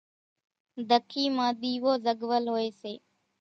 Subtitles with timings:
[0.89, 2.93] ڌکي مان ۮيوو زڳول ھوئي سي۔